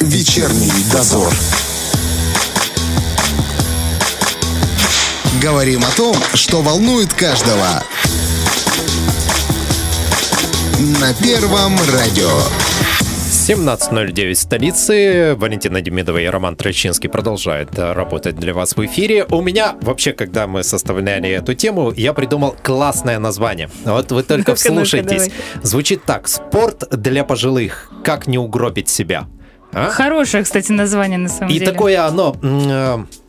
[0.00, 1.30] Вечерний дозор.
[5.42, 7.82] Говорим о том, что волнует каждого.
[11.00, 12.30] На Первом радио.
[13.30, 15.34] 17.09 столицы.
[15.36, 19.26] Валентина Демидова и Роман Трощинский продолжают э, работать для вас в эфире.
[19.26, 23.68] У меня вообще, когда мы составляли эту тему, я придумал классное название.
[23.84, 25.30] Вот вы только вслушайтесь.
[25.62, 26.26] Звучит так.
[26.26, 27.90] Спорт для пожилых.
[28.02, 29.26] Как не угробить себя.
[29.72, 29.90] А?
[29.90, 31.66] Хорошее, кстати, название на самом и деле.
[31.66, 32.36] И такое оно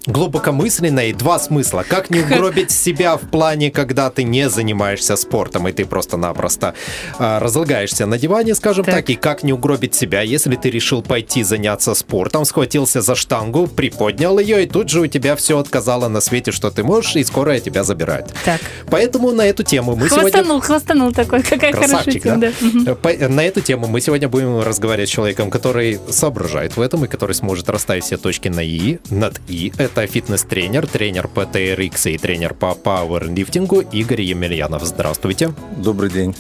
[0.06, 1.84] э, глубокомысленное и два смысла.
[1.88, 6.74] Как не угробить себя в плане, когда ты не занимаешься спортом, и ты просто-напросто
[7.20, 8.96] э, разлагаешься на диване, скажем так.
[8.96, 13.68] так, и как не угробить себя, если ты решил пойти заняться спортом, схватился за штангу,
[13.68, 17.24] приподнял ее, и тут же у тебя все отказало на свете, что ты можешь, и
[17.24, 18.34] скоро тебя забирают.
[18.46, 18.62] Так.
[18.90, 20.62] Поэтому на эту тему мы хвастанул, сегодня...
[20.62, 23.18] Хвастанул такой, какая Красавчик, хорошая тема, да?
[23.20, 23.30] да?
[23.30, 27.34] На эту тему мы сегодня будем разговаривать с человеком, который соображает в этом, и который
[27.34, 29.72] сможет расставить все точки на «и», над «и».
[29.94, 34.86] Это фитнес-тренер, тренер по TRX и тренер по пауэрлифтингу Игорь Емельянов.
[34.86, 35.54] Здравствуйте.
[35.76, 36.34] Добрый день.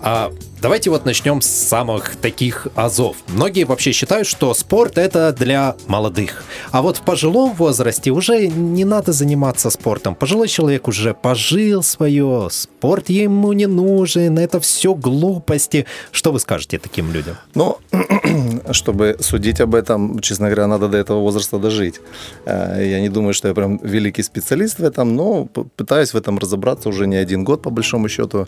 [0.00, 0.30] А,
[0.62, 3.16] давайте вот начнем с самых таких азов.
[3.28, 6.44] Многие вообще считают, что спорт это для молодых.
[6.70, 10.14] А вот в пожилом возрасте уже не надо заниматься спортом.
[10.14, 15.84] Пожилой человек уже пожил свое, спорт ему не нужен, это все глупости.
[16.12, 17.36] Что вы скажете таким людям?
[17.54, 17.78] Ну,
[18.70, 22.00] чтобы судить об этом, честно говоря, надо до этого возраста дожить.
[22.46, 26.38] Э, я не думаю, что я прям великий специалист в этом, но пытаюсь в этом
[26.38, 28.46] разобраться уже не один год, по большому счету,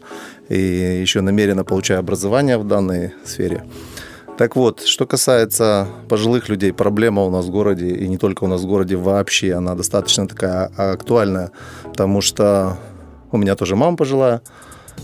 [0.49, 3.65] и еще намеренно получаю образование в данной сфере.
[4.39, 8.47] Так вот, что касается пожилых людей, проблема у нас в городе, и не только у
[8.49, 11.51] нас в городе вообще, она достаточно такая актуальная,
[11.85, 12.77] потому что
[13.33, 14.43] у меня тоже мама пожилая,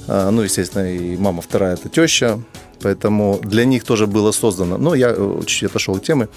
[0.09, 2.41] э, ну, естественно, и мама вторая– это теща,
[2.83, 4.79] Поэтому для них тоже было создано.
[4.79, 6.29] Но я э, чуть отошел от темы.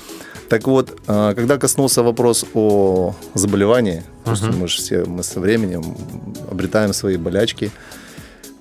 [0.50, 4.53] Так вот, э, когда коснулся вопрос о заболевании, uh-huh.
[4.58, 5.95] мы же все мы со временем
[6.52, 7.72] обретаем свои болячки.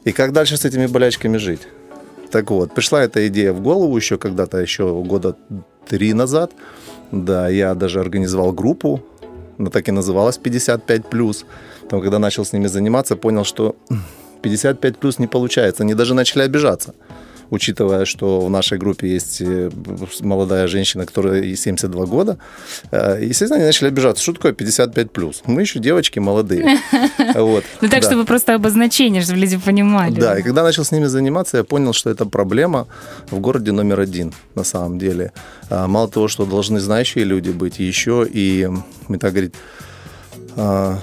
[0.05, 1.63] И как дальше с этими болячками жить?
[2.33, 5.37] Так вот, пришла эта идея в голову еще когда-то, еще года
[5.87, 6.53] три назад.
[7.13, 9.03] Да, я даже организовал группу,
[9.59, 11.45] она так и называлась 55+.
[11.91, 13.77] Там, когда начал с ними заниматься, понял, что
[14.41, 15.83] 55 плюс не получается.
[15.83, 16.95] Они даже начали обижаться
[17.53, 19.71] учитывая, что в нашей группе есть э,
[20.21, 22.39] молодая женщина, которая 72 года,
[22.91, 24.23] э, естественно, они начали обижаться.
[24.23, 25.43] Что такое 55 плюс?
[25.47, 26.79] Мы еще девочки молодые.
[27.35, 27.65] Вот.
[27.81, 30.21] Ну так, чтобы просто обозначение, чтобы люди понимали.
[30.21, 32.87] Да, и когда начал с ними заниматься, я понял, что это проблема
[33.31, 35.33] в городе номер один на самом деле.
[35.71, 38.69] А, мало того, что должны знающие люди быть, еще и,
[39.09, 39.55] мы так говорить,
[40.57, 40.99] а,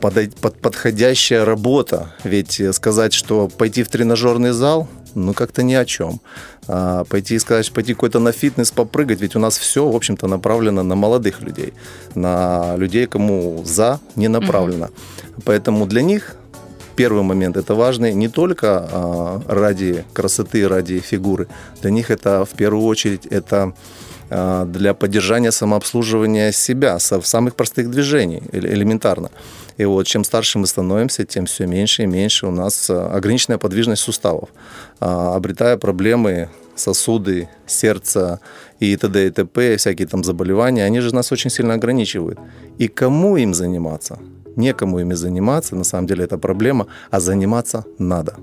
[0.00, 2.14] подходящая работа.
[2.24, 6.20] Ведь сказать, что пойти в тренажерный зал, ну, как-то ни о чем.
[6.68, 10.26] А, пойти и сказать, пойти какой-то на фитнес, попрыгать, ведь у нас все, в общем-то,
[10.26, 11.72] направлено на молодых людей,
[12.14, 14.86] на людей, кому за не направлено.
[14.86, 15.42] Mm-hmm.
[15.44, 16.36] Поэтому для них
[16.96, 21.46] первый момент это важный не только а, ради красоты, ради фигуры.
[21.82, 23.72] Для них это в первую очередь это
[24.30, 29.30] а, для поддержания самообслуживания себя, в самых простых движений, элементарно.
[29.80, 33.56] И вот чем старше мы становимся, тем все меньше и меньше у нас а, ограниченная
[33.56, 34.50] подвижность суставов,
[35.00, 38.40] а, обретая проблемы сосуды, сердце
[38.78, 39.26] и т.д.
[39.26, 42.38] и т.п., всякие там заболевания, они же нас очень сильно ограничивают.
[42.76, 44.18] И кому им заниматься?
[44.54, 48.36] Некому ими заниматься, на самом деле это проблема, а заниматься надо.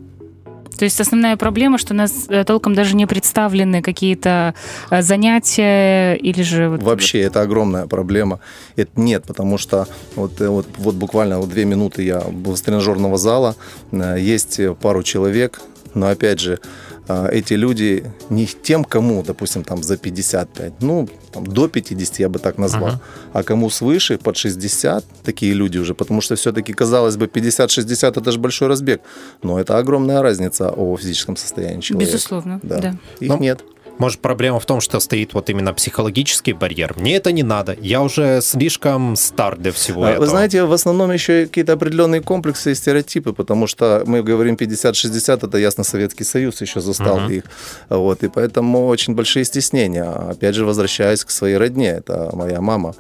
[0.77, 4.53] То есть основная проблема, что у нас э, толком даже не представлены какие-то
[4.89, 6.69] э, занятия или же...
[6.69, 8.39] Вообще, это огромная проблема.
[8.75, 12.61] Это нет, потому что вот, э, вот, вот буквально вот две минуты я был с
[12.61, 13.55] тренажерного зала,
[13.91, 15.61] есть пару человек,
[15.93, 16.59] но опять же,
[17.07, 22.39] эти люди не тем, кому, допустим, там за 55, ну, там, до 50 я бы
[22.39, 23.33] так назвал, uh-huh.
[23.33, 28.31] а кому свыше, под 60, такие люди уже, потому что все-таки, казалось бы, 50-60 это
[28.31, 29.01] же большой разбег,
[29.43, 32.11] но это огромная разница о физическом состоянии человека.
[32.11, 32.77] Безусловно, да.
[32.79, 32.95] да.
[33.19, 33.63] Их но, нет.
[33.99, 36.93] Может, проблема в том, что стоит вот именно психологический барьер.
[36.97, 37.75] Мне это не надо.
[37.81, 40.25] Я уже слишком стар для всего Вы этого.
[40.25, 45.47] Вы знаете, в основном еще какие-то определенные комплексы и стереотипы, потому что мы говорим 50-60,
[45.47, 47.37] это ясно Советский Союз еще застал uh-huh.
[47.37, 47.43] их.
[47.89, 50.03] Вот, и поэтому очень большие стеснения.
[50.03, 52.95] Опять же, возвращаясь к своей родне, это моя мама.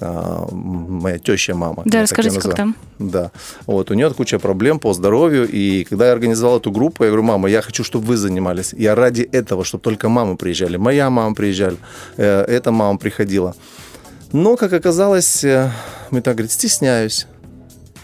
[0.00, 1.82] А, моя теща мама.
[1.84, 2.76] Да, расскажите, как там?
[2.98, 3.30] Да.
[3.66, 7.24] Вот, у нее куча проблем по здоровью, и когда я организовал эту группу, я говорю,
[7.24, 8.72] мама, я хочу, чтобы вы занимались.
[8.72, 10.76] Я ради этого, чтобы только мамы приезжали.
[10.76, 11.76] Моя мама приезжала,
[12.16, 13.54] э, эта мама приходила.
[14.32, 15.70] Но, как оказалось, э,
[16.10, 17.26] мы так говорит, стесняюсь.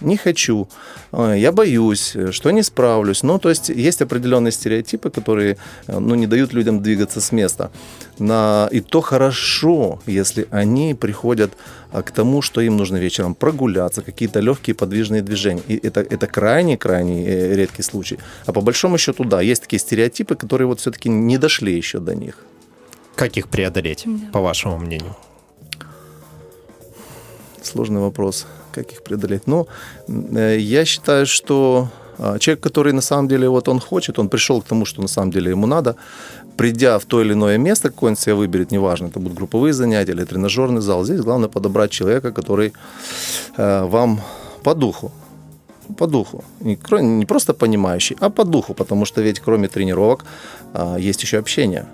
[0.05, 0.69] Не хочу,
[1.12, 3.23] э, я боюсь, э, что не справлюсь.
[3.23, 5.56] Ну, то есть есть определенные стереотипы, которые
[5.87, 7.71] э, ну, не дают людям двигаться с места.
[8.19, 8.69] На...
[8.73, 11.53] И то хорошо, если они приходят
[11.93, 15.62] а, к тому, что им нужно вечером прогуляться, какие-то легкие подвижные движения.
[15.69, 18.19] И это, это крайне-крайне редкий случай.
[18.47, 22.15] А по большому счету, да, есть такие стереотипы, которые вот все-таки не дошли еще до
[22.15, 22.37] них.
[23.17, 25.15] Как их преодолеть, по вашему мнению?
[27.62, 29.47] Сложный вопрос, как их преодолеть.
[29.47, 29.67] Ну,
[30.09, 31.88] э, я считаю, что
[32.19, 35.09] а, человек, который на самом деле вот он хочет, он пришел к тому, что на
[35.09, 35.97] самом деле ему надо,
[36.56, 40.12] придя в то или иное место, какое он себе выберет, неважно, это будут групповые занятия
[40.12, 42.73] или тренажерный зал, здесь главное подобрать человека, который
[43.56, 44.21] э, вам
[44.62, 45.11] по духу,
[45.99, 46.44] по духу.
[46.61, 50.25] Не, просто понимающий, а по духу, потому что ведь кроме тренировок
[50.75, 51.87] э, есть еще общение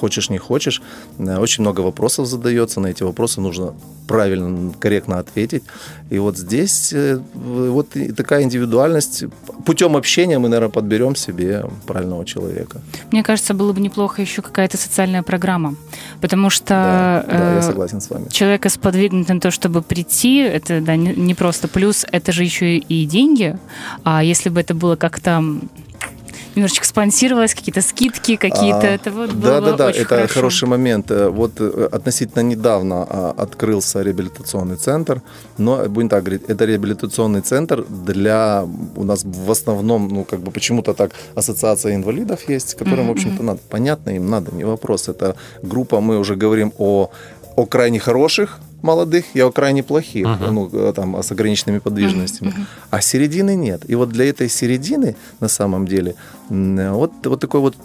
[0.00, 0.82] хочешь не хочешь,
[1.18, 3.74] э, очень много вопросов задается, на эти вопросы нужно
[4.06, 5.62] правильно, корректно ответить.
[6.10, 9.24] И вот здесь э, вот такая индивидуальность.
[9.64, 12.80] Путем общения мы, наверное, подберем себе правильного человека.
[13.10, 15.74] Мне кажется, было бы неплохо еще какая-то социальная программа,
[16.20, 18.28] потому что да, да, я э, согласен с вами.
[18.28, 21.68] человека сподвигнуть на то, чтобы прийти, это да, не, не просто.
[21.68, 23.58] Плюс это же еще и деньги.
[24.04, 25.42] А если бы это было как-то
[26.56, 28.80] немножечко спонсировалось, какие-то скидки, какие-то.
[28.80, 30.34] А, это вот да, было да, да, это хорошо.
[30.34, 31.10] хороший момент.
[31.10, 35.22] Э, вот э, относительно недавно а, открылся реабилитационный центр,
[35.58, 38.64] но будем так говорить, это реабилитационный центр для
[38.96, 43.08] у нас в основном, ну как бы почему-то так ассоциация инвалидов есть, которым, mm-hmm.
[43.08, 43.60] в общем-то, надо.
[43.70, 45.08] Понятно, им надо, не вопрос.
[45.08, 47.10] Это группа, мы уже говорим о
[47.56, 50.50] о крайне хороших молодых и о крайне плохих, uh-huh.
[50.50, 52.50] ну, э, там, с ограниченными подвижностями.
[52.50, 52.66] Uh-huh.
[52.90, 53.82] А середины нет.
[53.88, 56.14] И вот для этой середины, на самом деле,
[56.50, 57.76] вот, вот такой вот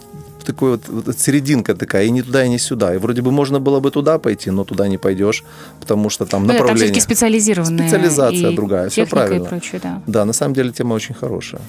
[0.44, 2.94] такой вот, вот серединка такая, и не туда, и не сюда.
[2.94, 5.44] И вроде бы можно было бы туда пойти, но туда не пойдешь,
[5.80, 6.78] потому что там ну, направление...
[6.78, 7.88] Там все-таки специализированные.
[7.88, 9.44] Специализация другая, все правильно.
[9.44, 10.02] И прочее, да.
[10.06, 11.62] да, на самом деле тема очень хорошая.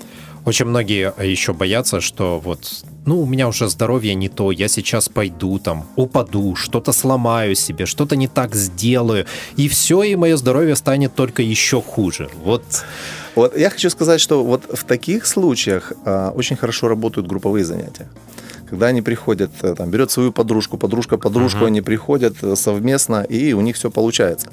[0.45, 5.07] Очень многие еще боятся, что вот, ну, у меня уже здоровье не то, я сейчас
[5.07, 10.75] пойду там, упаду, что-то сломаю себе, что-то не так сделаю, и все, и мое здоровье
[10.75, 12.29] станет только еще хуже.
[12.43, 12.63] Вот
[13.35, 18.09] вот я хочу сказать, что вот в таких случаях а, очень хорошо работают групповые занятия
[18.71, 21.67] когда они приходят, э, там, берет свою подружку, подружка подружку, uh-huh.
[21.67, 24.47] они приходят э, совместно, и у них все получается.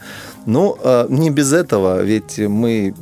[0.47, 2.95] Ну, э, не без этого, ведь мы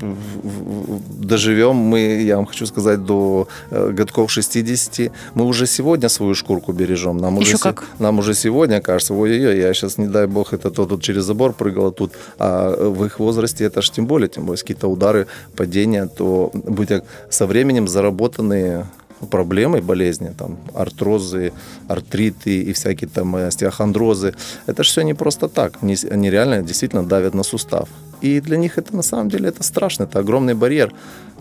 [1.29, 7.17] доживем, мы, я вам хочу сказать, до годков 60, мы уже сегодня свою шкурку бережем.
[7.17, 7.85] Нам Еще уже как?
[7.99, 11.53] Нам уже сегодня кажется, ой-ой-ой, я сейчас, не дай бог, это то тут через забор
[11.53, 15.27] прыгала тут, а в их возрасте это ж тем более, тем более, какие-то удары,
[15.57, 16.91] падения, то будь
[17.31, 18.85] со временем заработанные
[19.31, 21.53] проблемы, болезни, там, артрозы,
[21.89, 24.35] артриты и всякие там остеохондрозы,
[24.67, 25.75] это же все не просто так.
[25.83, 27.89] Они реально действительно давят на сустав.
[28.21, 30.93] И для них это на самом деле это страшно, это огромный барьер.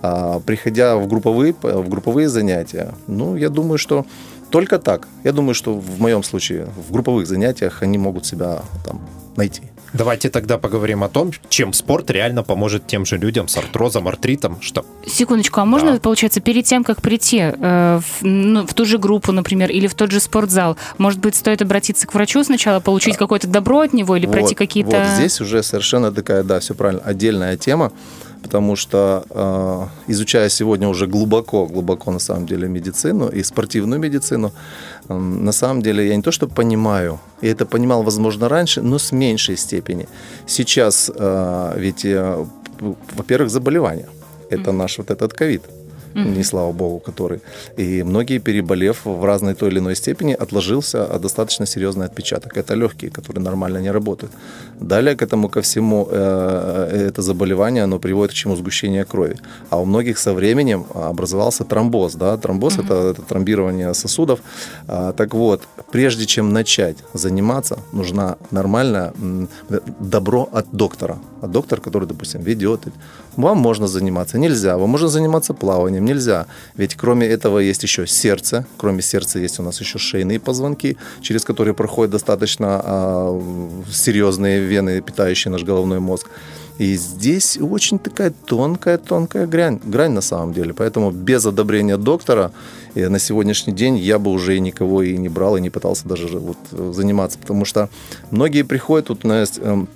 [0.02, 4.06] А, приходя в групповые, в групповые занятия, ну, я думаю, что
[4.50, 5.08] только так.
[5.24, 9.02] Я думаю, что в моем случае в групповых занятиях они могут себя там
[9.36, 9.64] найти.
[9.98, 14.58] Давайте тогда поговорим о том, чем спорт реально поможет тем же людям с артрозом, артритом.
[14.60, 14.86] Что?
[15.08, 16.00] Секундочку, а можно, да.
[16.00, 19.96] получается, перед тем, как прийти э, в, ну, в ту же группу, например, или в
[19.96, 23.94] тот же спортзал, может быть, стоит обратиться к врачу сначала, получить а, какое-то добро от
[23.94, 24.90] него или вот, пройти какие-то...
[24.90, 27.94] Вот здесь уже совершенно такая, да, все правильно, отдельная тема
[28.46, 34.54] потому что э, изучая сегодня уже глубоко, глубоко на самом деле медицину и спортивную медицину,
[35.10, 39.12] на самом деле я не то что понимаю, я это понимал, возможно, раньше, но с
[39.12, 40.08] меньшей степени.
[40.48, 42.46] Сейчас э, ведь, э,
[43.16, 44.08] во-первых, заболевания.
[44.50, 45.64] Это наш вот этот ковид
[46.16, 46.38] mm-hmm.
[46.38, 47.40] не слава богу, который.
[47.78, 52.58] И многие, переболев в разной той или иной степени, отложился достаточно серьезный отпечаток.
[52.58, 54.34] Это легкие, которые нормально не работают.
[54.80, 59.38] Далее к этому ко всему э, это заболевание, оно приводит к чему сгущение крови.
[59.70, 62.16] А у многих со временем образовался тромбоз.
[62.16, 62.38] Да?
[62.38, 62.86] Тромбоз mm-hmm.
[62.86, 64.40] это, это тромбирование сосудов.
[64.88, 69.14] А, так вот, прежде чем начать заниматься, нужна нормальная
[70.00, 71.18] добро от доктора.
[71.46, 72.82] От доктора, который, допустим, ведет.
[73.38, 74.78] Вам можно заниматься, нельзя.
[74.78, 76.48] Вам можно заниматься плаванием, нельзя.
[76.76, 81.44] Ведь кроме этого есть еще сердце, кроме сердца есть у нас еще шейные позвонки, через
[81.44, 83.42] которые проходят достаточно а,
[83.92, 86.30] серьезные вены, питающие наш головной мозг.
[86.78, 90.74] И здесь очень такая тонкая-тонкая грань, грань на самом деле.
[90.74, 92.52] Поэтому без одобрения доктора
[92.96, 96.28] и на сегодняшний день я бы уже никого и не брал, и не пытался даже
[96.40, 97.40] вот заниматься.
[97.40, 97.90] Потому что
[98.32, 99.88] многие приходят, тут, Настя, эм,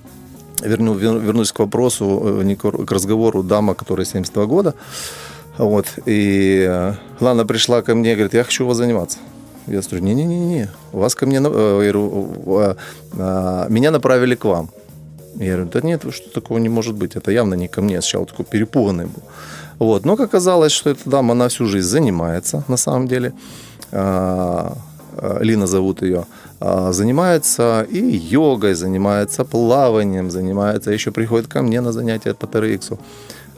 [0.62, 4.76] верну, вернусь к вопросу, э, не к разговору, дама, которая 72 года,
[5.60, 5.86] вот.
[6.06, 9.18] И э, Лана пришла ко мне говорит, я хочу у вас заниматься.
[9.68, 12.76] Я говорю, не-не-не, вас ко мне, э, говорю,
[13.14, 14.70] э, меня направили к вам.
[15.36, 17.18] Я говорю, да нет, что такого не может быть.
[17.18, 17.96] Это явно не ко мне.
[17.96, 19.22] Я сначала такой перепуганный был.
[19.80, 20.06] Вот.
[20.06, 23.34] Но как оказалось, что эта дама, она всю жизнь занимается, на самом деле.
[25.22, 26.26] А, Лина зовут ее.
[26.60, 33.00] А, занимается и йогой, занимается плаванием, занимается, еще приходит ко мне на занятия по TRX.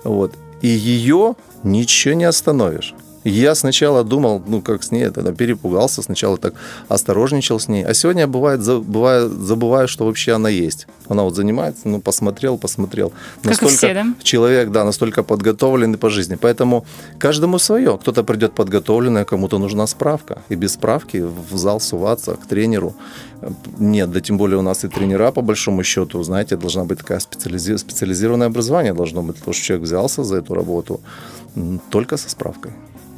[0.04, 0.34] Вот.
[0.62, 2.94] И ее ничего не остановишь.
[3.24, 6.56] Я сначала думал, ну как с ней, тогда перепугался, сначала так
[6.90, 7.86] осторожничал с ней.
[7.86, 10.88] А сегодня бывает, забываю, забываю, что вообще она есть.
[11.08, 13.14] Она вот занимается, ну посмотрел, посмотрел.
[13.44, 14.06] Настолько все, да?
[14.24, 16.36] Человек, да, настолько подготовленный по жизни.
[16.36, 16.86] Поэтому
[17.20, 17.98] каждому свое.
[17.98, 20.42] Кто-то придет подготовленный, а кому-то нужна справка.
[20.50, 21.18] И без справки
[21.52, 22.96] в зал суваться к тренеру.
[23.80, 27.20] Нет, да тем более у нас и тренера, по большому счету, знаете, должна быть такая
[27.20, 27.78] специализи...
[27.78, 31.02] специализированное образование должно быть, потому что человек взялся за эту работу
[31.90, 32.72] только со справкой.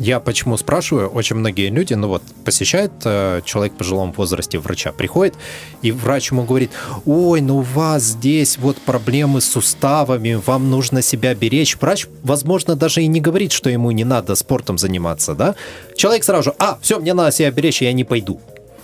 [0.04, 1.08] Я почему спрашиваю?
[1.08, 5.36] Очень многие люди, ну вот, посещает э, человек в пожилом возрасте врача, приходит,
[5.82, 6.72] и врач ему говорит,
[7.06, 11.78] ой, ну у вас здесь вот проблемы с суставами, вам нужно себя беречь.
[11.80, 15.56] Врач, возможно, даже и не говорит, что ему не надо спортом заниматься, да?
[15.96, 18.42] Человек сразу же, а, все, мне надо себя беречь, я не пойду.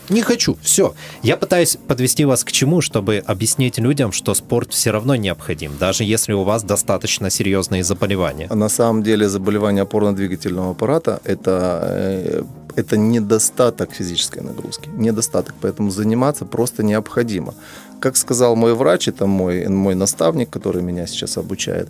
[0.10, 0.94] Не хочу, все.
[1.24, 6.04] Я пытаюсь подвести вас к чему, чтобы объяснить людям, что спорт все равно необходим, даже
[6.04, 8.48] если у вас достаточно серьезные заболевания.
[8.54, 12.44] На самом деле заболевание опорно-двигательного аппарата это, э,
[12.75, 14.89] это недостаток физической нагрузки.
[14.89, 17.54] Недостаток, поэтому заниматься просто необходимо.
[18.00, 21.88] Как сказал мой врач, это мой, мой наставник, который меня сейчас обучает,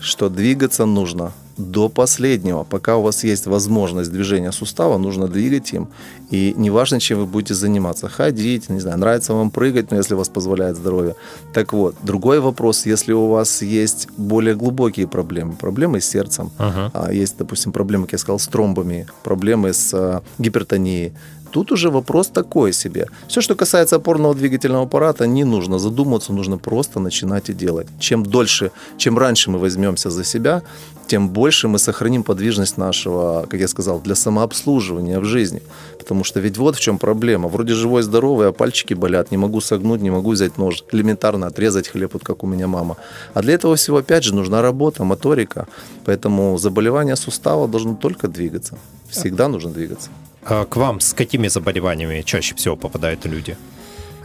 [0.00, 2.64] что двигаться нужно до последнего.
[2.64, 5.88] Пока у вас есть возможность движения сустава, нужно двигать им.
[6.30, 8.08] И неважно, чем вы будете заниматься.
[8.08, 11.14] Ходить, не знаю, нравится вам прыгать, но если вас позволяет здоровье.
[11.54, 15.54] Так вот, другой вопрос, если у вас есть более глубокие проблемы.
[15.54, 16.50] Проблемы с сердцем.
[16.58, 17.14] Uh-huh.
[17.14, 21.12] Есть, допустим, проблемы, как я сказал, с тромбами, проблемы с а, гипертонией
[21.56, 23.06] Тут уже вопрос такой себе.
[23.28, 27.86] Все, что касается опорного двигательного аппарата, не нужно задумываться, нужно просто начинать и делать.
[27.98, 30.62] Чем дольше, чем раньше мы возьмемся за себя,
[31.06, 35.62] тем больше мы сохраним подвижность нашего, как я сказал, для самообслуживания в жизни.
[35.98, 37.48] Потому что ведь вот в чем проблема.
[37.48, 41.88] Вроде живой, здоровый, а пальчики болят, не могу согнуть, не могу взять нож, элементарно отрезать
[41.88, 42.96] хлеб, вот как у меня мама.
[43.34, 45.66] А для этого всего, опять же, нужна работа, моторика.
[46.04, 48.78] Поэтому заболевание сустава должно только двигаться.
[49.08, 50.10] Всегда нужно двигаться.
[50.44, 53.56] А к вам с какими заболеваниями чаще всего попадают люди?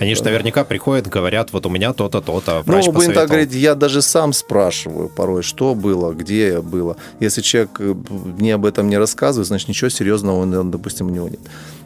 [0.02, 2.64] Они же наверняка приходят, говорят, вот у меня то-то, то-то.
[2.66, 6.98] Ну, будем так говорить, я даже сам спрашиваю порой, что было, где было.
[7.20, 7.94] Если человек э,
[8.40, 11.40] мне об этом не рассказывает, значит, ничего серьезного, допустим, у него нет.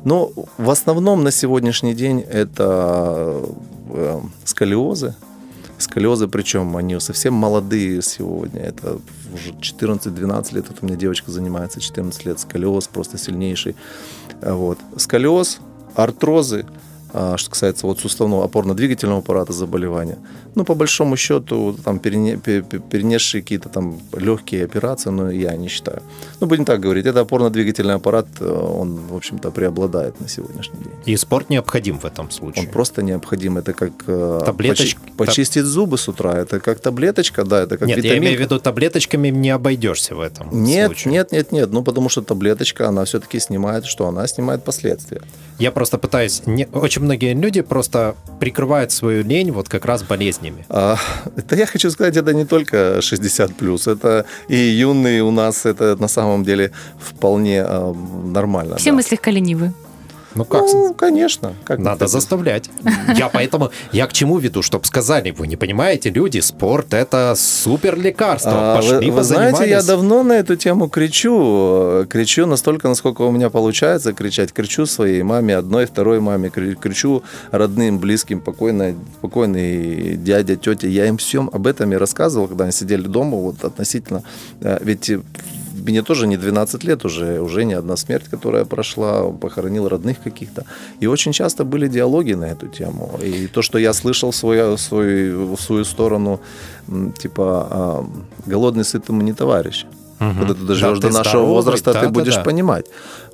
[0.05, 3.41] Но в основном на сегодняшний день это
[3.89, 5.13] э, сколиозы,
[5.77, 8.97] сколиозы, причем они совсем молодые сегодня, это
[9.33, 13.75] уже 14-12 лет, вот у меня девочка занимается 14 лет, сколиоз просто сильнейший.
[14.41, 14.77] Вот.
[14.95, 15.59] Сколиоз,
[15.95, 16.65] артрозы,
[17.37, 20.17] что касается вот суставного опорно-двигательного аппарата заболевания.
[20.55, 26.01] Ну, по большому счету, там перене, перенесшие какие-то там легкие операции, но я не считаю.
[26.39, 30.93] Ну, будем так говорить, это опорно-двигательный аппарат, э, он, в общем-то, преобладает на сегодняшний день.
[31.05, 32.65] И спорт необходим в этом случае?
[32.65, 33.57] Он просто необходим.
[33.57, 34.95] Это как э, Таблеточ...
[35.17, 38.13] почистить зубы с утра, это как таблеточка, да, это как Нет, витамин.
[38.13, 41.13] я имею в виду, таблеточками не обойдешься в этом Нет, случае.
[41.13, 45.21] нет, нет, нет, ну, потому что таблеточка, она все-таки снимает, что она снимает последствия.
[45.59, 46.41] Я просто пытаюсь...
[46.45, 46.67] Не...
[46.73, 50.65] Очень многие люди просто прикрывают свою лень вот как раз болезнями.
[50.69, 50.97] А,
[51.37, 55.95] это я хочу сказать, это не только 60 плюс, это и юные у нас, это
[55.99, 57.93] на самом деле вполне а,
[58.33, 58.75] нормально.
[58.75, 58.97] Все да.
[58.97, 59.71] мы слегка ленивы.
[60.35, 60.63] Ну как?
[60.63, 61.53] Ну, конечно.
[61.63, 62.69] Как Надо заставлять.
[63.15, 67.97] Я поэтому, я к чему веду, чтобы сказали, вы не понимаете, люди, спорт это супер
[67.97, 68.51] лекарство.
[68.53, 72.05] А, Пошли, вы, вы знаете, я давно на эту тему кричу.
[72.09, 74.51] Кричу настолько, насколько у меня получается кричать.
[74.51, 76.49] Кричу своей маме, одной, второй маме.
[76.49, 80.87] Кричу родным, близким, покойной, покойный дядя, тетя.
[80.87, 84.23] Я им всем об этом и рассказывал, когда они сидели дома, вот относительно.
[84.61, 85.11] Э, ведь
[85.91, 90.63] мне тоже не 12 лет уже, уже не одна смерть, которая прошла, похоронил родных каких-то.
[91.01, 93.19] И очень часто были диалоги на эту тему.
[93.23, 96.39] И то, что я слышал в свою, в свою, в свою сторону,
[97.17, 98.05] типа а,
[98.45, 99.85] «голодный сытому не товарищ».
[100.19, 100.39] Угу.
[100.39, 102.45] Когда ты доживешь да, до нашего здоровый, возраста, да, ты будешь да, да.
[102.45, 102.85] понимать.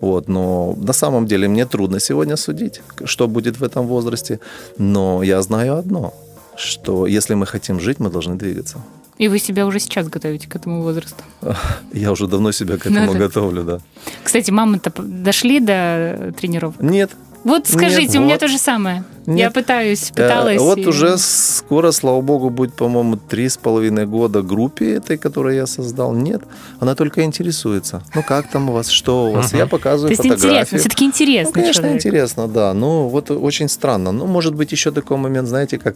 [0.01, 4.39] Вот, но на самом деле мне трудно сегодня судить, что будет в этом возрасте.
[4.79, 6.13] Но я знаю одно,
[6.55, 8.77] что если мы хотим жить, мы должны двигаться.
[9.21, 11.23] И вы себя уже сейчас готовите к этому возрасту?
[11.93, 13.19] Я уже давно себя к этому Надо.
[13.19, 13.79] готовлю, да.
[14.23, 16.81] Кстати, мамы-то дошли до тренировок?
[16.81, 17.11] Нет,
[17.43, 18.39] Вот скажите, Нет, у меня вот.
[18.39, 19.03] то же самое.
[19.27, 19.53] Я Нет.
[19.53, 20.59] пытаюсь, Э, пыталась.
[20.61, 25.55] Вот и- уже скоро, слава богу, будет, по-моему, три с половиной года группе этой, которую
[25.55, 26.13] я создал.
[26.13, 26.41] Нет,
[26.79, 28.01] она только интересуется.
[28.15, 29.53] Ну, как там у вас, что у вас?
[29.53, 30.77] Я То показываю есть интересно, фотографии.
[30.77, 31.51] все-таки Ну, интересно.
[31.53, 31.97] конечно, человек.
[32.05, 32.73] интересно, да.
[32.73, 34.11] Ну, вот очень странно.
[34.11, 35.95] Ну, может быть, еще такой момент, знаете, как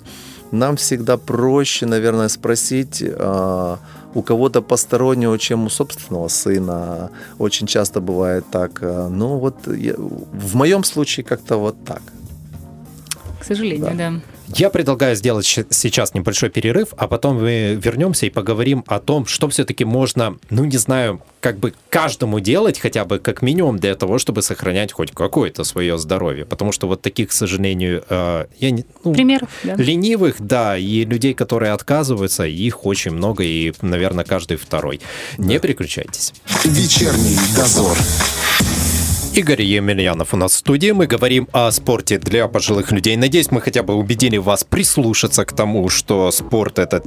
[0.51, 3.77] нам всегда проще, наверное, спросить а,
[4.13, 7.09] у кого-то постороннего, чем у собственного сына.
[7.39, 8.79] Очень часто бывает так.
[8.83, 12.01] А, Ну, вот я- в моем случае как-то вот так.
[13.45, 14.13] К сожалению, да.
[14.47, 19.47] Я предлагаю сделать сейчас небольшой перерыв, а потом мы вернемся и поговорим о том, что
[19.49, 24.17] все-таки можно, ну не знаю, как бы каждому делать, хотя бы как минимум для того,
[24.17, 26.45] чтобы сохранять хоть какое-то свое здоровье.
[26.45, 29.75] Потому что вот таких, к сожалению, э, я не, ну, Примеров, да.
[29.75, 35.01] ленивых, да, и людей, которые отказываются, их очень много, и, наверное, каждый второй.
[35.37, 36.33] Не переключайтесь.
[36.63, 37.95] Вечерний дозор.
[39.35, 40.91] Игорь Емельянов у нас в студии.
[40.91, 43.17] Мы говорим о спорте для пожилых людей.
[43.17, 47.03] Надеюсь, мы хотя бы убедили вас прислушаться к тому, что спорт это,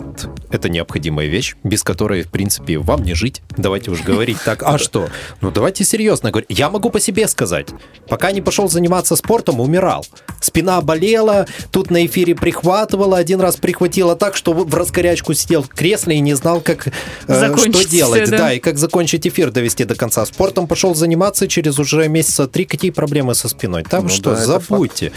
[0.51, 3.41] это необходимая вещь, без которой, в принципе, вам не жить.
[3.57, 4.63] Давайте уж говорить так.
[4.63, 5.09] А что?
[5.41, 6.51] Ну, давайте серьезно говорить.
[6.51, 7.69] Я могу по себе сказать.
[8.11, 10.05] Пока не пошел заниматься спортом, умирал.
[10.39, 15.69] Спина болела, тут на эфире прихватывала, один раз прихватила так, что в раскорячку сидел в
[15.69, 16.89] кресле и не знал, как,
[17.27, 18.29] э, что делать.
[18.29, 18.37] да.
[18.37, 20.27] да, и как закончить эфир, довести до конца.
[20.27, 22.65] Спортом пошел заниматься через уже месяца три.
[22.65, 23.85] Какие проблемы со спиной?
[23.85, 25.13] Там Ну что, да, забудьте.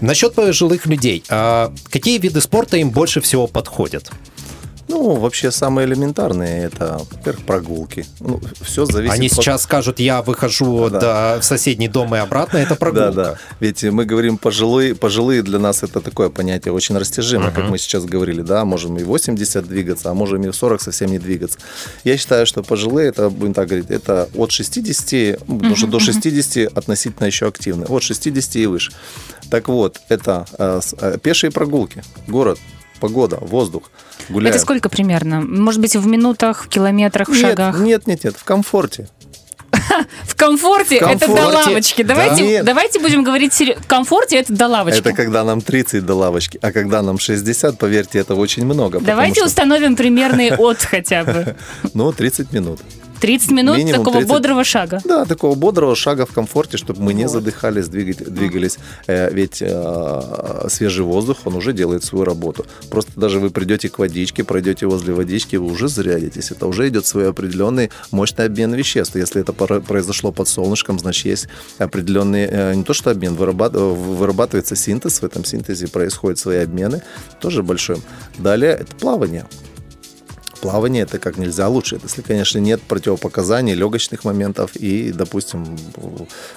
[0.00, 1.22] Насчет пожилых людей.
[1.28, 4.10] А какие виды спорта им больше всего подходят?
[4.88, 8.06] Ну, вообще самые элементарные это, во-первых, прогулки.
[8.20, 11.00] Ну, все зависит Они от- сейчас скажут, я выхожу Да.
[11.34, 13.12] до, в соседний дом и обратно, это прогулка.
[13.12, 13.38] Да, да.
[13.60, 18.04] Ведь мы говорим пожилые, пожилые для нас это такое понятие очень растяжимое, как мы сейчас
[18.06, 21.58] говорили, да, можем и 80 двигаться, а можем и в 40 совсем не двигаться.
[22.04, 26.00] Я считаю, что пожилые, это, будем так говорить, это от 60, ну, потому что до
[26.00, 28.92] 60 относительно еще активны, от 60 и выше.
[29.50, 32.58] Так вот, это э, э, пешие прогулки, город,
[32.98, 33.90] погода, воздух,
[34.28, 34.54] гуляем.
[34.54, 35.40] Это сколько примерно?
[35.40, 37.78] Может быть, в минутах, в километрах, в Нет, шагах?
[37.80, 39.08] нет, нет, нет, в комфорте.
[40.24, 42.02] В комфорте, В это до комфорте, лавочки.
[42.02, 42.14] да.
[42.14, 42.64] Давайте, Нет.
[42.64, 43.82] давайте будем говорить серьезно.
[43.82, 44.98] В комфорте это до лавочки.
[45.00, 49.00] Это когда нам 30 до лавочки, а когда нам 60, поверьте, это очень много.
[49.00, 51.56] Давайте что- установим примерный от хотя бы.
[51.94, 52.80] Ну, 30 минут.
[53.20, 54.28] 30 минут Минимум такого 30.
[54.28, 55.00] бодрого шага.
[55.04, 57.32] Да, такого бодрого шага в комфорте, чтобы мы не Вот.
[57.32, 58.78] задыхались, двигать- двигались.
[59.06, 62.64] Э, Ведь э, свежий воздух, он уже делает свою работу.
[62.90, 66.50] Просто даже вы придете к водичке, пройдете возле водички, вы уже зарядитесь.
[66.50, 69.16] Это уже идет свой определенный мощный обмен веществ.
[69.16, 74.76] Если это произошло под солнышком, значит, есть определенный, э, не то что обмен, вырабат- вырабатывается
[74.76, 77.02] синтез, в этом синтезе происходят свои обмены,
[77.40, 77.98] тоже большой.
[78.38, 79.46] Далее это плавание.
[80.60, 82.00] Плавание это как нельзя лучше.
[82.02, 85.78] Если, конечно, нет противопоказаний, легочных моментов и, допустим,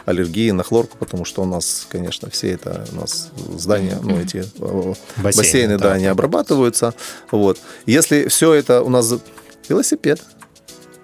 [0.05, 4.37] аллергии на хлорку, потому что у нас, конечно, все это у нас здания, ну, эти
[4.37, 5.93] э, Бассейны, бассейны, да, да.
[5.93, 6.93] они обрабатываются.
[7.31, 7.59] Вот.
[7.85, 9.13] Если все это у нас
[9.69, 10.21] велосипед,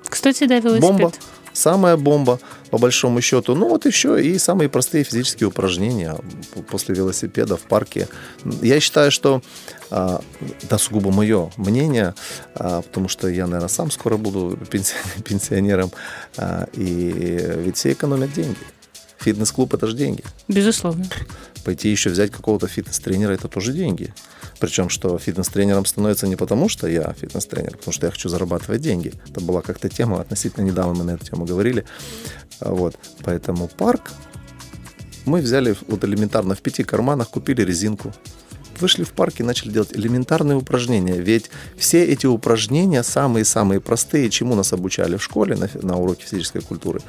[0.07, 0.81] Кстати, да, велосипед.
[0.89, 1.13] бомба,
[1.57, 2.39] самая бомба,
[2.69, 3.55] по большому счету.
[3.55, 6.15] Ну, вот еще и самые простые физические упражнения
[6.69, 8.07] после велосипеда в парке.
[8.61, 9.41] Я считаю, что
[9.89, 10.21] а,
[10.61, 12.13] это сугубо мое мнение,
[12.55, 15.91] а, потому что я, наверное, сам скоро буду пенси- пенсионером,
[16.37, 18.57] а, и ведь все экономят деньги.
[19.19, 20.23] Фитнес-клуб– это же деньги.
[20.47, 21.05] Безусловно.
[21.67, 24.13] Пойти еще взять какого-то фитнес-тренера– это тоже деньги.
[24.57, 29.11] Причем, что фитнес-тренером становится не потому, что я фитнес-тренер, потому что я хочу зарабатывать деньги.
[29.29, 31.83] Это была как-то тема, относительно недавно мы на эту тему говорили.
[32.61, 32.95] А, Вот.
[33.21, 34.13] Поэтому парк
[35.25, 38.13] мы взяли вот элементарно в пяти карманах, купили резинку,
[38.81, 41.15] вышли в парк и начали делать элементарные упражнения.
[41.17, 46.61] Ведь все эти упражнения самые-самые простые, чему нас обучали в школе на, на уроке физической
[46.61, 47.01] культуры,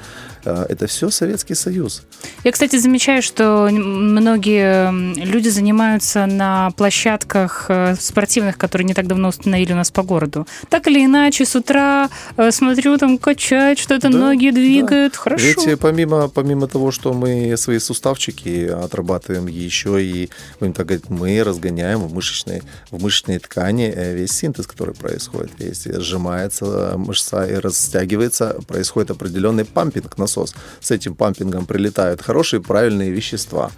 [0.44, 2.02] э, это все Советский Союз.
[2.44, 4.90] Я, кстати, замечаю, что многие
[5.24, 10.46] люди занимаются на площадках э, спортивных, которые не так давно установили у нас по городу.
[10.68, 14.56] Так или иначе, с утра э, смотрю, там качают, что-то Да, ноги да.
[14.56, 15.16] двигают.
[15.16, 15.44] Хорошо.
[15.44, 21.42] Ведь помимо, помимо того, что мы свои суставчики отрабатываем, еще и, будем так говорить, мы
[21.58, 25.50] разгоняем в мышечной, в мышечной ткани э, весь синтез, который происходит.
[25.58, 30.54] Если сжимается мышца и растягивается, происходит определенный пампинг, насос.
[30.80, 33.70] С этим пампингом прилетают хорошие, правильные вещества.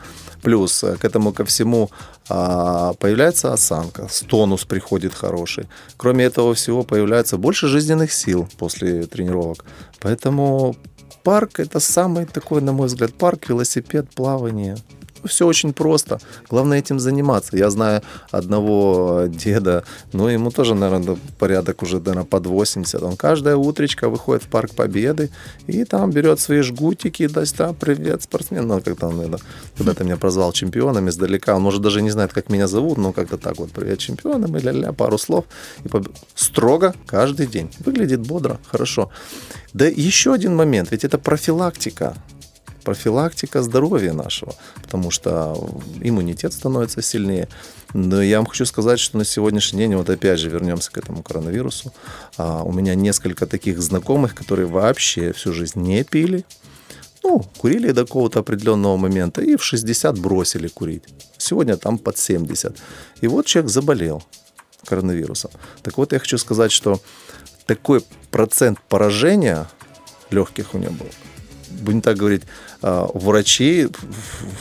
[0.43, 1.91] Плюс э, к этому ко всему
[2.29, 5.67] а, появляется осанка, тонус приходит хороший.
[5.97, 9.65] Кроме этого всего появляется больше жизненных сил после тренировок.
[10.01, 10.77] Поэтому
[11.25, 14.77] парк это самый такой, на мой взгляд, парк, велосипед, плавание.
[15.25, 16.21] Все очень просто.
[16.49, 17.57] Главное этим заниматься.
[17.57, 23.03] Я знаю одного деда, ну, ему тоже, наверное, порядок уже, наверное, под 80.
[23.03, 25.31] Он каждое утречко выходит в парк Победы
[25.67, 28.67] и там берет свои жгутики, да, да привет, спортсмен.
[28.67, 29.41] Ну, как там, наверное,
[29.77, 33.13] когда ты меня прозвал чемпионом издалека, он, может, даже не знает, как меня зовут, но
[33.13, 35.45] как-то так вот, привет, чемпионом, и ля-ля, пару слов.
[35.85, 36.09] И поб...
[36.35, 37.71] Строго каждый день.
[37.81, 39.11] Выглядит бодро, хорошо.
[39.73, 42.17] Да еще один момент, ведь это профилактика
[42.83, 45.57] профилактика здоровья нашего, потому что
[46.01, 47.49] иммунитет становится сильнее.
[47.93, 51.23] Но я вам хочу сказать, что на сегодняшний день, вот опять же вернемся к этому
[51.23, 51.93] коронавирусу,
[52.37, 56.45] а, у меня несколько таких знакомых, которые вообще всю жизнь не пили,
[57.23, 61.05] ну, курили до какого-то определенного момента и в 60 бросили курить.
[61.37, 62.77] Сегодня там под 70.
[63.21, 64.23] И вот человек заболел
[64.87, 65.51] коронавирусом.
[65.83, 67.01] Так вот, я хочу сказать, что
[67.67, 69.69] такой процент поражения
[70.31, 71.09] легких у него был
[71.71, 72.43] будем так говорить,
[72.83, 73.89] а, врачи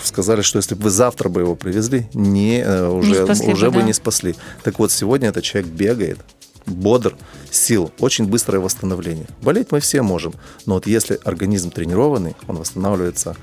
[0.03, 3.65] сказали, что если бы вы завтра бы его привезли, не, э, уже, не спасли уже
[3.67, 3.79] бы, да.
[3.79, 4.35] бы не спасли.
[4.63, 6.19] Так вот, сегодня этот человек бегает,
[6.65, 7.15] бодр,
[7.51, 9.27] сил, очень быстрое восстановление.
[9.41, 10.33] Болеть мы все можем,
[10.65, 13.35] но вот если организм тренированный, он восстанавливается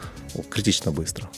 [0.50, 1.28] критично быстро.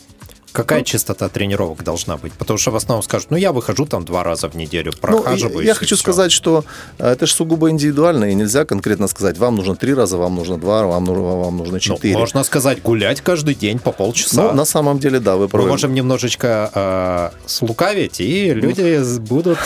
[0.52, 2.32] Какая ну, частота тренировок должна быть?
[2.32, 5.54] Потому что в основном скажут, ну я выхожу там два раза в неделю, прохаживаюсь.
[5.54, 6.02] Ну, я, хочу все.
[6.02, 6.64] сказать, что
[6.98, 10.58] э, это же сугубо индивидуально, и нельзя конкретно сказать, вам нужно три раза, вам нужно
[10.58, 12.14] два, вам нужно, вам нужно ну, четыре.
[12.14, 14.42] Ну, можно сказать, гулять каждый день по полчаса.
[14.42, 15.66] Ну, на самом деле, да, вы правы.
[15.66, 19.20] Мы можем немножечко э, слукавить, и люди ну.
[19.20, 19.58] будут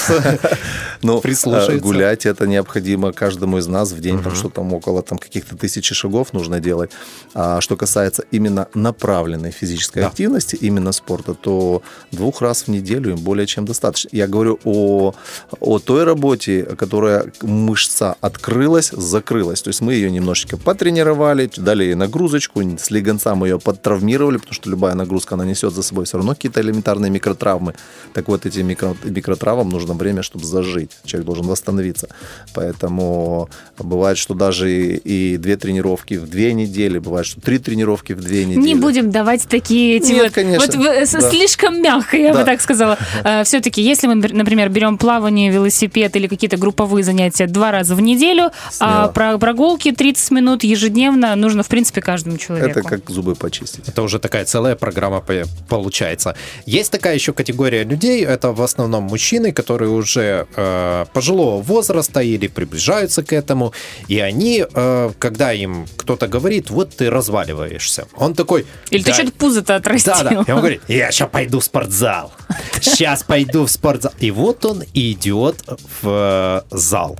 [1.02, 1.78] ну, прислушиваться.
[1.78, 6.32] Гулять это необходимо каждому из нас в день, потому что там около каких-то тысячи шагов
[6.32, 6.90] нужно делать.
[7.34, 13.18] А что касается именно направленной физической активности, именно спорта, то двух раз в неделю им
[13.18, 14.08] более чем достаточно.
[14.12, 15.14] Я говорю о,
[15.60, 19.62] о той работе, которая мышца открылась, закрылась.
[19.62, 24.54] То есть мы ее немножечко потренировали, дали ей нагрузочку, с легонца мы ее подтравмировали, потому
[24.54, 27.74] что любая нагрузка, она несет за собой все равно какие-то элементарные микротравмы.
[28.14, 30.90] Так вот, эти микро, микротравмам нужно время, чтобы зажить.
[31.04, 32.08] Человек должен восстановиться.
[32.54, 38.12] Поэтому бывает, что даже и, и две тренировки в две недели, бывает, что три тренировки
[38.12, 38.64] в две недели.
[38.64, 40.61] Не будем давать такие эти Нет, вот, конечно.
[40.66, 41.30] Вот да.
[41.30, 42.40] слишком мягко, я да.
[42.40, 42.98] бы так сказала.
[43.24, 48.00] Э, Все-таки, если мы, например, берем плавание, велосипед или какие-то групповые занятия два раза в
[48.00, 52.80] неделю, а про прогулки 30 минут ежедневно нужно, в принципе, каждому человеку.
[52.80, 53.88] Это как зубы почистить.
[53.88, 55.22] Это уже такая целая программа
[55.68, 56.34] получается.
[56.66, 62.48] Есть такая еще категория людей, это в основном мужчины, которые уже э, пожилого возраста или
[62.48, 63.72] приближаются к этому,
[64.08, 68.66] и они, э, когда им кто-то говорит, вот ты разваливаешься, он такой...
[68.90, 70.12] Или да, ты что-то пузо-то отрастил.
[70.22, 70.51] Да, да.
[70.52, 72.32] И он говорит, я сейчас пойду в спортзал.
[72.80, 74.12] Сейчас пойду в спортзал.
[74.18, 75.64] И вот он идет
[76.02, 77.18] в э, зал.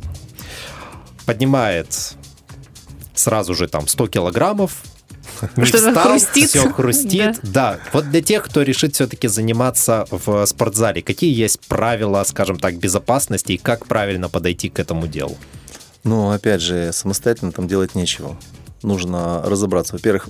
[1.25, 2.15] Поднимает
[3.15, 4.83] сразу же там 100 килограммов,
[5.57, 6.51] не Что-то хрустит.
[6.51, 7.41] Все хрустит.
[7.43, 7.75] Да.
[7.75, 7.81] да.
[7.93, 13.53] Вот для тех, кто решит все-таки заниматься в спортзале, какие есть правила, скажем так, безопасности
[13.53, 15.39] и как правильно подойти к этому делу?
[16.05, 18.37] Ну, опять же, самостоятельно там делать нечего.
[18.83, 19.95] Нужно разобраться.
[19.95, 20.29] Во-первых,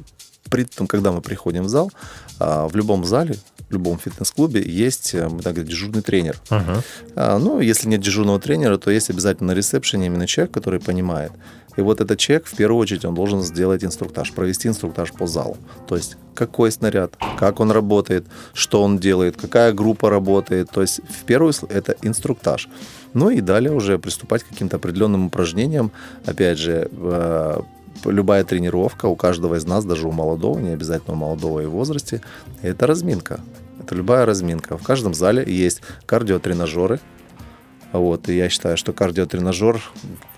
[0.50, 1.90] при том, когда мы приходим в зал,
[2.38, 3.36] а, в любом зале,
[3.68, 6.38] в любом фитнес-клубе есть, э, так говорить, дежурный тренер.
[6.50, 7.38] Uh-huh.
[7.38, 11.32] Ну, если нет дежурного тренера, то есть обязательно на ресепшене именно человек, который понимает.
[11.76, 15.56] И вот этот человек, в первую очередь, он должен сделать инструктаж, провести инструктаж по залу.
[15.88, 20.70] То есть, какой снаряд, как он работает, что он делает, какая группа работает.
[20.70, 22.68] То есть, в первую это инструктаж.
[23.14, 25.92] Ну и далее уже приступать к каким-то определенным упражнениям.
[26.26, 27.60] Опять же, э,
[28.04, 32.20] любая тренировка у каждого из нас, даже у молодого, не обязательно у молодого и возрасте,
[32.62, 33.40] это разминка.
[33.80, 34.76] Это любая разминка.
[34.76, 37.00] В каждом зале есть кардиотренажеры,
[37.98, 39.82] вот, и я считаю, что кардиотренажер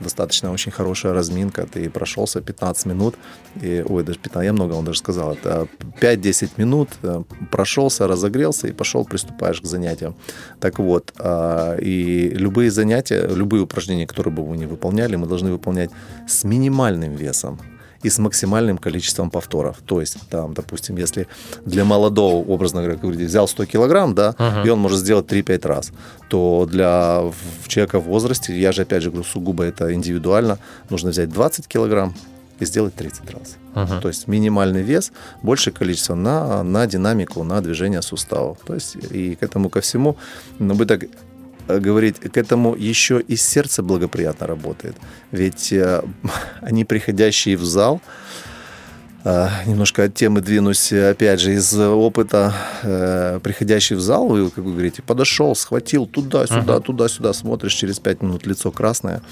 [0.01, 1.67] достаточно очень хорошая разминка.
[1.67, 3.15] Ты прошелся 15 минут,
[3.61, 5.69] и, ой, даже 15, я много он даже сказал, это
[6.01, 10.15] 5-10 минут, э, прошелся, разогрелся и пошел, приступаешь к занятиям.
[10.61, 15.53] Так вот, а, и любые занятия, любые упражнения, которые бы вы не выполняли, мы должны
[15.53, 15.91] выполнять
[16.27, 17.61] с минимальным весом
[18.05, 19.77] и с максимальным количеством повторов.
[19.87, 21.27] То есть, там, допустим, если
[21.65, 24.67] для молодого, образно говоря, взял 100 килограмм, да, uh-huh.
[24.67, 25.93] и он может сделать 3-5 раз,
[26.29, 27.23] то для
[27.67, 30.59] человека в возрасте, я же опять же говорю, сугубо это индивидуально,
[30.91, 32.15] нужно взять 20 килограмм
[32.61, 33.57] и сделать 30 раз.
[33.75, 34.01] Uh-huh.
[34.01, 35.11] То есть минимальный вес,
[35.43, 38.59] большее количество на, на динамику, на движение суставов.
[38.67, 40.17] То есть и к этому ко всему,
[40.59, 41.05] ну, мы так
[41.69, 44.97] говорить, к этому еще и сердце благоприятно работает.
[45.31, 46.03] Ведь э,
[46.61, 48.01] они, приходящие в зал,
[49.25, 52.55] э, немножко от темы двинусь, опять же, из опыта,
[53.43, 56.83] приходящий в зал, вы, как вы говорите, подошел, схватил туда-сюда, uh-huh.
[56.83, 59.23] туда-сюда, смотришь, через пять минут лицо красное,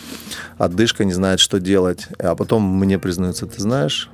[0.58, 2.08] отдышка, не знает, что делать.
[2.18, 4.10] А потом мне признаются, ты знаешь,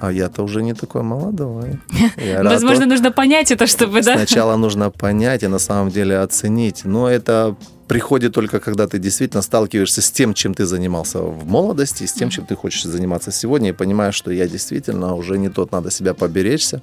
[0.00, 1.80] А я-то уже не такой молодой.
[2.16, 4.14] Рад Возможно, нужно понять это, чтобы, да?
[4.14, 6.84] Сначала нужно понять и на самом деле оценить.
[6.84, 7.56] Но это
[7.88, 12.30] приходит только когда ты действительно сталкиваешься с тем, чем ты занимался в молодости, с тем,
[12.30, 16.12] чем ты хочешь заниматься сегодня, и понимаешь, что я действительно уже не тот, надо себя
[16.14, 16.82] поберечься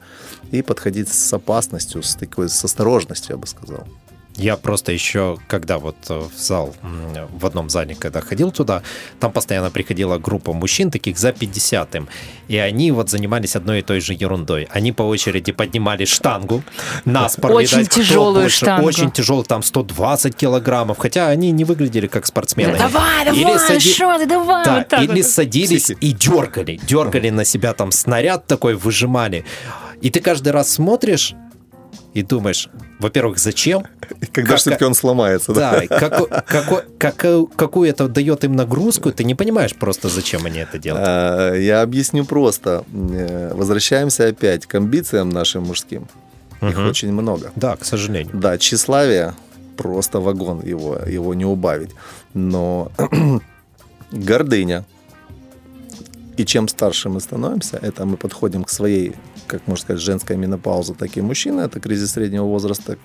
[0.51, 3.87] и подходить с опасностью, с такой, с осторожностью, я бы сказал.
[4.35, 8.81] Я просто еще, когда вот э, в зал, м, в одном зале, когда ходил туда,
[9.19, 12.07] там постоянно приходила группа мужчин, таких за 50 им,
[12.47, 14.67] и они вот занимались одной и той же ерундой.
[14.71, 16.63] Они по очереди поднимали штангу,
[17.05, 18.87] наспор, Очень видать, тяжелую больше, штангу.
[18.87, 22.75] Очень тяжелый, там 120 килограммов, хотя они не выглядели как спортсмены.
[22.77, 25.29] Давай, Или давай, сади- что ты, давай, Да, вот так или вот.
[25.31, 25.97] садились Психи.
[26.01, 29.45] и дергали, дергали на себя там снаряд такой, выжимали.
[30.01, 31.35] И ты каждый раз смотришь
[32.13, 33.83] и думаешь, во-первых, зачем?
[34.21, 35.71] И когда Как- все-таки он сломается, да?
[35.71, 36.29] Да, и какой-
[36.97, 41.05] какой- какую, это дает им нагрузку, ты не понимаешь просто, зачем они это делают.
[41.07, 42.83] А, Я объясню просто.
[42.93, 46.07] Э, Возвращаемся опять к амбициям нашим мужским.
[46.61, 46.87] Их Мгм.
[46.89, 47.51] очень много.
[47.55, 48.31] Да, к сожалению.
[48.33, 49.33] Да, тщеславие
[49.75, 51.91] просто вагон, его, его не убавить.
[52.33, 52.91] Но
[54.11, 54.83] гордыня.
[56.37, 59.13] И чем старше мы становимся, это мы подходим к своей,
[59.47, 62.97] как можно сказать, женской менопаузе, так и мужчина, это кризис среднего возраста,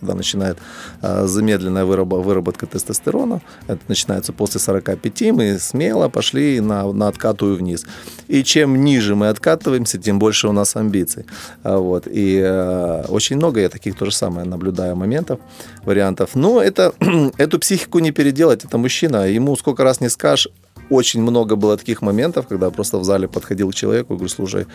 [0.00, 0.58] когда начинает
[1.02, 3.40] а, замедленная выраба- выработка тестостерона.
[3.66, 7.86] Это начинается после 45, мы смело пошли на, на откатую вниз.
[8.28, 11.24] И чем ниже мы откатываемся, тем больше у нас амбиций.
[11.62, 12.06] А, Вот.
[12.06, 15.40] И э, очень много я таких то же самое наблюдаю моментов,
[15.84, 16.30] вариантов.
[16.34, 16.92] Но это,
[17.38, 19.28] эту психику не переделать, это мужчина.
[19.28, 20.48] Ему сколько раз не скажешь,
[20.90, 24.66] очень много было таких моментов, когда просто в зале подходил к человеку и говорю, слушай,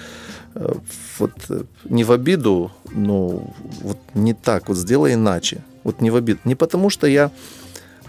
[0.55, 0.73] э,
[1.19, 5.63] вот э, не в обиду, но вот не так, вот сделай иначе.
[5.83, 6.39] Вот не в обиду.
[6.43, 7.31] Не потому, что я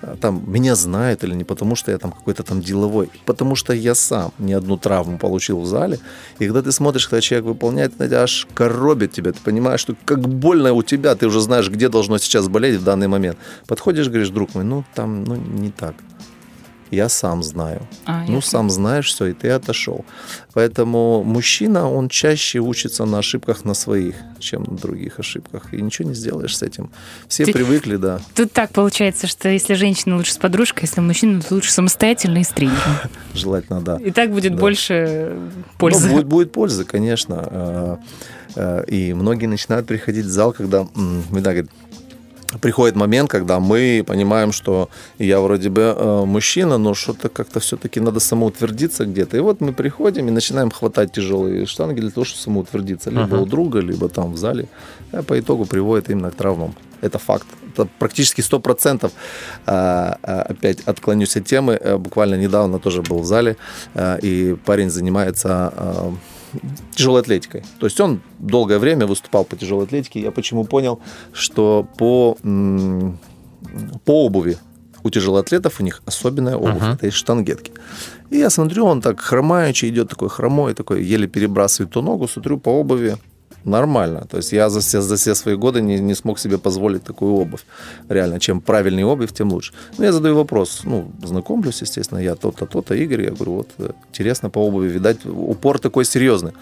[0.03, 3.73] э, там меня знают или не потому, что я там какой-то там деловой, потому что
[3.73, 5.99] я сам не одну травму получил в зале.
[6.41, 9.33] И когда ты смотришь, когда человек выполняет, аж коробит тебя.
[9.33, 12.85] Ты понимаешь, что как больно у тебя, ты уже знаешь, где должно сейчас болеть в
[12.85, 13.39] данный момент.
[13.67, 15.95] Подходишь, говоришь, друг мой, ну там ну, не так.
[16.93, 17.81] Я сам знаю.
[18.05, 18.51] А, ну, ясно.
[18.51, 20.05] сам знаешь все, и ты отошел.
[20.53, 25.73] Поэтому мужчина, он чаще учится на ошибках на своих, чем на других ошибках.
[25.73, 26.91] И ничего не сделаешь с этим.
[27.29, 28.21] Все Ты- привыкли, да.
[28.35, 32.45] Тут так получается, что если женщина лучше с подружкой, если мужчина, то лучше самостоятельно и
[32.45, 32.77] с тренером.
[33.35, 33.97] Желательно, да.
[33.97, 34.61] И так будет Да.
[34.61, 35.35] больше
[35.79, 36.09] пользы.
[36.09, 37.49] Ну, будет, будет польза, конечно.
[37.51, 37.97] Э,
[38.55, 41.71] э, И многие начинают приходить в зал, когда, м, да, говорит,
[42.61, 44.89] приходит момент, когда мы понимаем, что
[45.19, 49.37] я вроде бы э, мужчина, но что-то как-то все-таки надо самоутвердиться где-то.
[49.37, 53.11] И вот мы приходим и начинаем хватать тяжелые штанги для того, чтобы самоутвердиться.
[53.11, 53.41] Либо Ага.
[53.43, 54.67] у друга, либо там в зале.
[55.13, 56.75] А по итогу приводит именно к травмам.
[57.01, 57.47] Это факт.
[57.73, 59.11] Это практически 100%.
[59.67, 61.79] А, а, Опять отклонюсь от темы.
[61.81, 63.57] Э, Буквально недавно тоже был в зале,
[63.95, 65.73] э, и парень занимается
[66.95, 67.65] тяжелой атлетикой.
[67.79, 70.21] То есть он долгое время выступал по тяжелой атлетике.
[70.21, 71.01] Я почему понял,
[71.33, 72.37] что по,
[74.05, 74.59] по обуви
[75.05, 76.83] у тяжелоатлетов у них особенная обувь.
[76.83, 76.95] Ага.
[76.95, 77.73] Это из штангетки.
[78.31, 82.59] И я смотрю, он так хромающий идет, такой хромой, такой еле перебрасывает ту ногу, смотрю
[82.59, 83.17] по обуви
[83.65, 84.27] нормально.
[84.31, 87.35] То есть я за все, за все свои годы не, не смог себе позволить такую
[87.35, 87.65] обувь.
[88.09, 89.73] Реально, чем правильнее обувь, тем лучше.
[89.99, 93.23] Ну, я задаю вопрос, ну, знакомлюсь, естественно, я то-то, то-то, Игорь.
[93.23, 96.53] Я говорю, вот, э, интересно по обуви, видать, упор такой серьезный.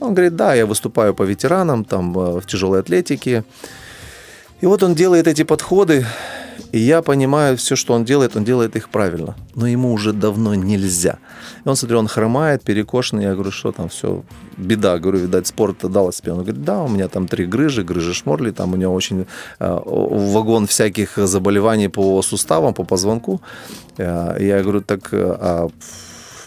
[0.00, 3.44] Он говорит, да, я выступаю по ветеранам, там, э, в тяжелой атлетике.
[4.62, 6.06] И вот он делает эти подходы,
[6.72, 9.34] и я понимаю, все, что он делает, он делает их правильно.
[9.54, 11.18] Но ему уже давно нельзя.
[11.64, 13.24] И он, смотрю, он хромает, перекошенный.
[13.24, 14.22] Я говорю, что там, все,
[14.56, 14.98] беда.
[14.98, 16.32] Говорю, видать, спорт дал себе.
[16.32, 19.26] Он говорит, да, у меня там три грыжи, грыжи шморли, там у него очень
[19.60, 23.40] э, вагон всяких заболеваний по суставам, по позвонку.
[23.98, 25.68] Э, я говорю, так э, а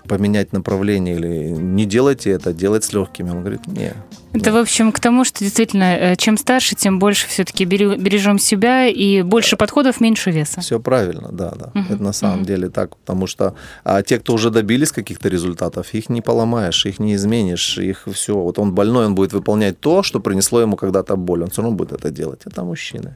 [0.08, 3.30] поменять направление или не делайте это, делать с легкими.
[3.30, 3.94] Он говорит, не.
[4.34, 8.88] Это, в общем, к тому, что действительно, э, чем старше, тем больше все-таки бережем себя,
[8.88, 10.62] и больше подходов, меньше веса.
[10.62, 11.72] Все правильно, да, да.
[11.74, 12.46] Мгм, Это на самом мгм.
[12.46, 17.00] деле так, потому что а те, кто уже добились каких-то результатов, их не поломаешь, их
[17.00, 18.34] не изменишь, их все.
[18.38, 21.44] Вот он больной, он будет выполнять то, что принесло ему когда-то боль.
[21.44, 22.42] Он все равно будет это делать.
[22.46, 23.16] Это мужчины.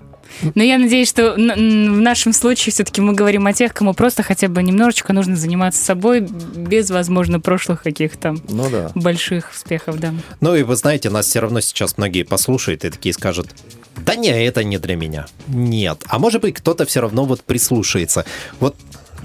[0.55, 1.37] Но я надеюсь, что в
[2.01, 6.21] нашем случае все-таки мы говорим о тех, кому просто хотя бы немножечко нужно заниматься собой,
[6.21, 8.89] без, возможно, прошлых каких-то Ну да.
[8.95, 10.13] больших успехов, да.
[10.41, 13.49] Ну и вы знаете, нас все равно сейчас многие послушают и такие скажут,
[13.97, 15.27] да не, это не для меня.
[15.47, 16.03] Нет.
[16.07, 18.25] А может быть, кто-то все равно вот прислушается.
[18.59, 18.75] Вот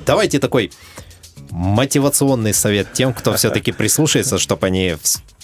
[0.07, 0.71] давайте такой
[1.51, 4.97] мотивационный совет тем, кто все-таки прислушается, чтобы они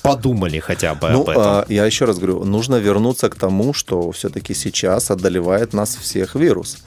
[0.03, 1.43] подумали хотя бы Ну, об этом.
[1.43, 6.35] а, я еще раз говорю, нужно вернуться к тому, что все-таки сейчас одолевает нас всех
[6.35, 6.79] вирус.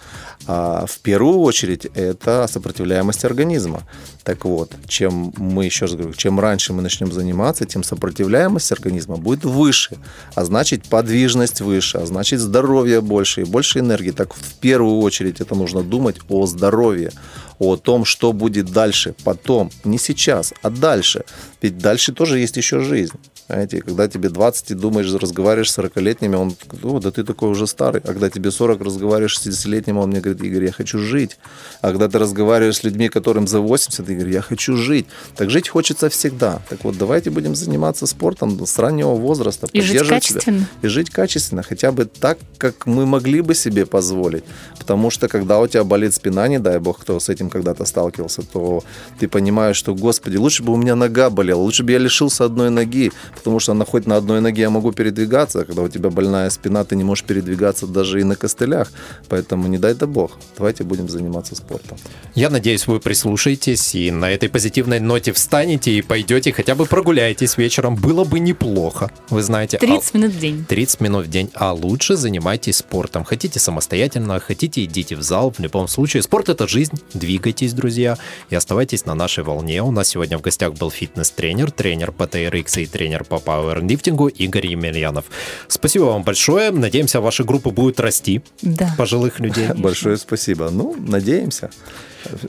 [0.47, 3.83] А в первую очередь это сопротивляемость организма.
[4.23, 9.17] Так вот, чем мы, еще раз говорю, чем раньше мы начнем заниматься, тем сопротивляемость организма
[9.17, 9.97] будет выше,
[10.35, 14.11] а значит подвижность выше, а значит здоровье больше и больше энергии.
[14.11, 17.11] Так в первую очередь это нужно думать о здоровье,
[17.59, 21.25] о том, что будет дальше, потом, не сейчас, а дальше.
[21.61, 23.17] Ведь дальше тоже есть еще жизнь.
[23.47, 27.65] Знаете, когда тебе 20, и думаешь, разговариваешь с 40-летними, он, о, да ты такой уже
[27.65, 28.01] старый.
[28.03, 31.37] А когда тебе 40, разговариваешь с 60-летним, он мне говорит, Игорь, я хочу жить.
[31.81, 35.07] А когда ты разговариваешь с людьми, которым за 80, Игорь, я хочу жить.
[35.37, 36.61] Так жить хочется всегда.
[36.69, 39.67] Так вот, давайте будем заниматься спортом с раннего возраста.
[39.71, 40.59] И жить качественно.
[40.59, 40.67] Себя.
[40.81, 44.43] И жить качественно, хотя бы так, как мы могли бы себе позволить.
[44.77, 48.41] Потому что, когда у тебя болит спина, не дай бог, кто с этим когда-то сталкивался,
[48.41, 48.83] то
[49.19, 52.69] ты понимаешь, что, господи, лучше бы у меня нога болела, лучше бы я лишился одной
[52.69, 56.09] ноги, потому что она хоть на одной ноге я могу передвигаться, а когда у тебя
[56.09, 58.91] больная спина, ты не можешь передвигаться даже и на костылях.
[59.29, 61.97] Поэтому не дай-то бог, давайте будем заниматься спортом.
[62.35, 67.57] Я надеюсь, вы прислушаетесь и на этой позитивной ноте встанете и пойдете хотя бы прогуляетесь
[67.57, 67.95] вечером.
[67.95, 69.77] Было бы неплохо, вы знаете.
[69.77, 70.17] 30 а...
[70.17, 70.65] минут в день.
[70.67, 73.23] 30 минут в день, а лучше занимайтесь спортом.
[73.23, 75.51] Хотите самостоятельно, хотите идите в зал.
[75.51, 76.93] В любом случае, спорт— это жизнь.
[77.13, 78.17] Двигайтесь, друзья,
[78.49, 79.81] и оставайтесь на нашей волне.
[79.83, 85.25] У нас сегодня в гостях был фитнес-тренер, тренер по и тренер по пауэрлифтингу Игорь Емельянов.
[85.67, 86.71] Спасибо вам большое.
[86.71, 88.41] Надеемся, ваши группы будут расти.
[88.61, 88.93] Да.
[88.97, 89.67] Пожилых людей.
[89.75, 90.69] Большое спасибо.
[90.69, 91.69] Ну, надеемся.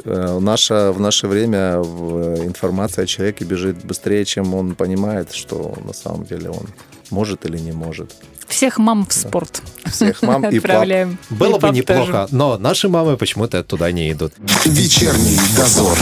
[0.05, 1.77] Э, наша, в наше время
[2.45, 6.67] информация о человеке бежит быстрее, чем он понимает, что на самом деле он
[7.11, 8.15] может или не может.
[8.49, 9.63] Всех мам в спорт.
[9.87, 10.87] Всех мам и пап.
[11.31, 14.33] Было бы неплохо, но наши мамы почему-то туда не идут.
[14.65, 15.99] Вечерний дозор.